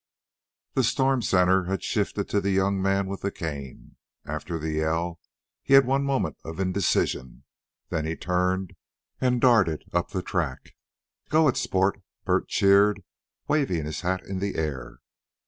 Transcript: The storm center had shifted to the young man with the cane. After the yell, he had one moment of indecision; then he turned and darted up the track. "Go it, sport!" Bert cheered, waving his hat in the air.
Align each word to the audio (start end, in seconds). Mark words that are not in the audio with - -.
The 0.73 0.83
storm 0.83 1.21
center 1.21 1.65
had 1.65 1.83
shifted 1.83 2.27
to 2.29 2.41
the 2.41 2.49
young 2.49 2.81
man 2.81 3.05
with 3.05 3.21
the 3.21 3.29
cane. 3.29 3.97
After 4.25 4.57
the 4.57 4.71
yell, 4.71 5.19
he 5.61 5.75
had 5.75 5.85
one 5.85 6.03
moment 6.03 6.37
of 6.43 6.59
indecision; 6.59 7.43
then 7.89 8.05
he 8.05 8.15
turned 8.15 8.73
and 9.19 9.39
darted 9.39 9.83
up 9.93 10.09
the 10.09 10.23
track. 10.23 10.71
"Go 11.29 11.47
it, 11.47 11.55
sport!" 11.55 12.01
Bert 12.25 12.47
cheered, 12.47 13.03
waving 13.47 13.85
his 13.85 14.01
hat 14.01 14.23
in 14.23 14.39
the 14.39 14.55
air. 14.55 15.01